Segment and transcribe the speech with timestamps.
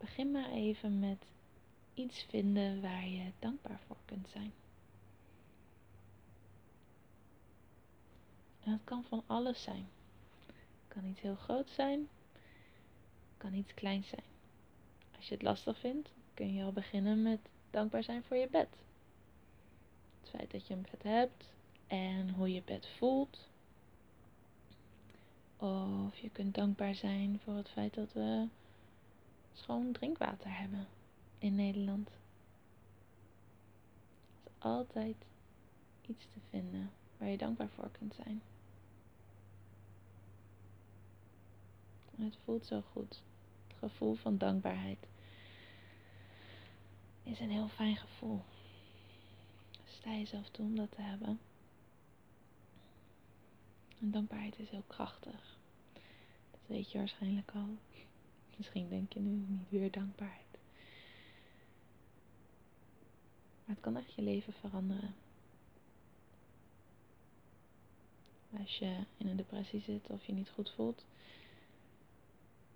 [0.00, 1.24] Begin maar even met
[1.94, 4.52] iets vinden waar je dankbaar voor kunt zijn.
[8.64, 9.88] En dat kan van alles zijn.
[10.46, 12.08] Het kan iets heel groot zijn,
[13.28, 14.24] het kan iets kleins zijn.
[15.16, 17.40] Als je het lastig vindt, kun je al beginnen met
[17.70, 18.68] dankbaar zijn voor je bed.
[20.20, 21.50] Het feit dat je een bed hebt
[21.86, 23.48] en hoe je bed voelt.
[25.56, 28.46] Of je kunt dankbaar zijn voor het feit dat we
[29.52, 30.86] schoon drinkwater hebben
[31.38, 32.08] in Nederland.
[32.08, 32.14] Er
[34.44, 35.16] is altijd
[36.06, 38.42] iets te vinden waar je dankbaar voor kunt zijn.
[42.16, 43.22] Het voelt zo goed.
[43.68, 45.06] Het gevoel van dankbaarheid
[47.22, 48.42] is een heel fijn gevoel.
[49.84, 51.40] Sta jezelf toe om dat te hebben.
[54.00, 55.58] En dankbaarheid is heel krachtig.
[56.50, 57.76] Dat weet je waarschijnlijk al.
[58.60, 60.58] Misschien denk je nu niet weer dankbaarheid.
[63.64, 65.14] Maar het kan echt je leven veranderen.
[68.58, 71.04] Als je in een depressie zit of je niet goed voelt,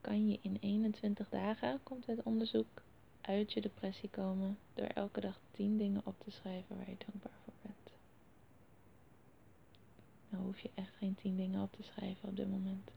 [0.00, 2.82] kan je in 21 dagen, komt het onderzoek,
[3.20, 7.38] uit je depressie komen door elke dag 10 dingen op te schrijven waar je dankbaar
[7.44, 7.92] voor bent.
[10.28, 12.90] Nou hoef je echt geen 10 dingen op te schrijven op dit moment.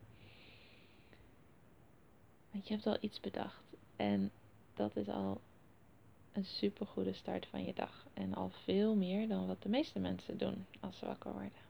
[2.64, 3.64] Je hebt al iets bedacht.
[3.96, 4.32] En
[4.74, 5.42] dat is al
[6.32, 8.06] een super goede start van je dag.
[8.14, 11.68] En al veel meer dan wat de meeste mensen doen als ze wakker worden.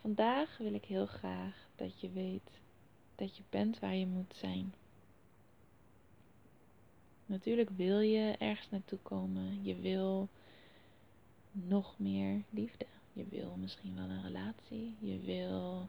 [0.00, 2.50] Vandaag wil ik heel graag dat je weet
[3.14, 4.74] dat je bent waar je moet zijn.
[7.26, 9.64] Natuurlijk wil je ergens naartoe komen.
[9.64, 10.28] Je wil
[11.52, 12.86] nog meer liefde.
[13.12, 14.94] Je wil misschien wel een relatie.
[14.98, 15.88] Je wil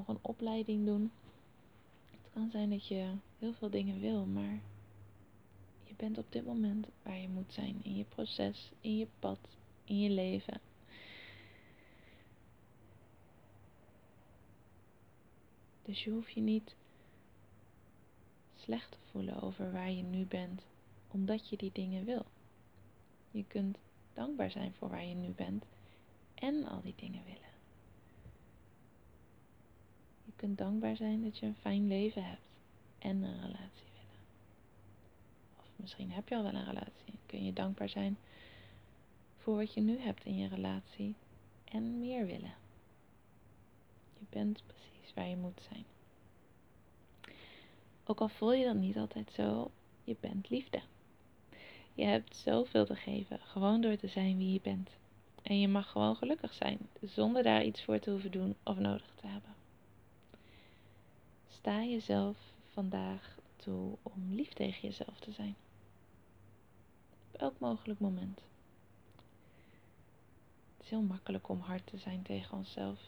[0.00, 1.12] nog een opleiding doen.
[2.10, 4.60] Het kan zijn dat je heel veel dingen wil, maar
[5.84, 9.38] je bent op dit moment waar je moet zijn in je proces, in je pad,
[9.84, 10.60] in je leven.
[15.82, 16.74] Dus je hoeft je niet
[18.56, 20.62] slecht te voelen over waar je nu bent,
[21.10, 22.24] omdat je die dingen wil.
[23.30, 23.78] Je kunt
[24.14, 25.64] dankbaar zijn voor waar je nu bent
[26.34, 27.49] en al die dingen willen
[30.40, 32.40] kunt dankbaar zijn dat je een fijn leven hebt
[32.98, 34.20] en een relatie willen.
[35.58, 37.14] Of misschien heb je al wel een relatie.
[37.26, 38.18] Kun je dankbaar zijn
[39.38, 41.14] voor wat je nu hebt in je relatie
[41.64, 42.54] en meer willen.
[44.18, 45.84] Je bent precies waar je moet zijn.
[48.04, 49.70] Ook al voel je dat niet altijd zo,
[50.04, 50.80] je bent liefde.
[51.94, 54.90] Je hebt zoveel te geven, gewoon door te zijn wie je bent.
[55.42, 59.12] En je mag gewoon gelukkig zijn, zonder daar iets voor te hoeven doen of nodig
[59.14, 59.58] te hebben.
[61.60, 62.36] Sta jezelf
[62.72, 65.56] vandaag toe om lief tegen jezelf te zijn.
[67.32, 68.40] Op elk mogelijk moment.
[70.76, 73.00] Het is heel makkelijk om hard te zijn tegen onszelf.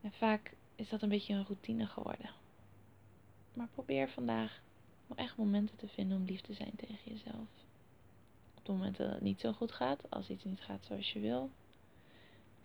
[0.00, 2.30] En vaak is dat een beetje een routine geworden.
[3.54, 4.62] Maar probeer vandaag
[5.14, 7.48] echt momenten te vinden om lief te zijn tegen jezelf.
[8.54, 11.20] Op de momenten dat het niet zo goed gaat, als iets niet gaat zoals je
[11.20, 11.50] wil,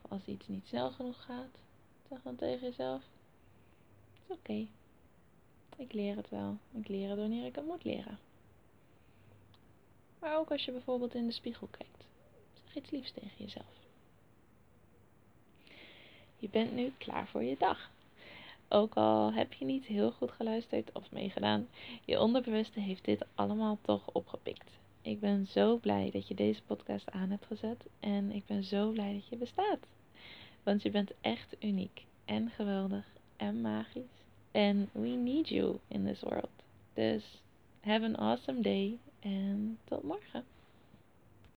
[0.02, 1.58] of als iets niet snel genoeg gaat,
[2.10, 3.04] zeg dan tegen jezelf:
[4.30, 4.68] oké.
[5.78, 6.58] Ik leer het wel.
[6.72, 8.20] Ik leer het wanneer ik het moet leren.
[10.20, 12.06] Maar ook als je bijvoorbeeld in de spiegel kijkt.
[12.54, 13.88] Zeg iets liefs tegen jezelf.
[16.38, 17.92] Je bent nu klaar voor je dag.
[18.72, 21.68] Ook al heb je niet heel goed geluisterd of meegedaan,
[22.06, 24.78] je onderbewuste heeft dit allemaal toch opgepikt.
[25.02, 28.90] Ik ben zo blij dat je deze podcast aan hebt gezet en ik ben zo
[28.92, 29.80] blij dat je bestaat.
[30.64, 33.06] Want je bent echt uniek en geweldig
[33.40, 34.20] en magisch
[34.52, 36.50] And we need you in this world.
[36.96, 37.24] Dus
[37.82, 40.44] have an awesome day en tot morgen.